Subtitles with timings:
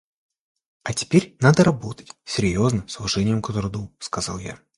[0.83, 4.59] —А теперь надо работать,— серьезно, с уважением к труду, сказал я.